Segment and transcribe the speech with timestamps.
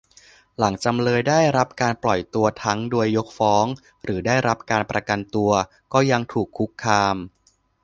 [0.59, 3.65] หลังจำเลยได้รับการปล่อยตัวทั้งโดยยกฟ้อง
[4.03, 5.51] หรือได้รับการประกันตัว
[5.93, 7.15] ก็ยังถูกคุกคาม